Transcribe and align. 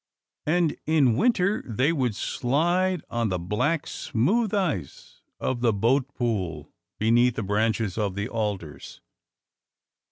And 0.47 0.77
in 0.87 1.15
winter 1.15 1.63
they 1.63 1.93
would 1.93 2.15
slide 2.15 3.03
on 3.11 3.29
the 3.29 3.37
black, 3.37 3.85
smooth 3.85 4.51
ice 4.51 5.21
of 5.39 5.61
the 5.61 5.71
boat 5.73 6.11
pool, 6.15 6.71
beneath 6.97 7.35
the 7.35 7.43
branches 7.43 7.99
of 7.99 8.15
the 8.15 8.27
alders. 8.27 8.99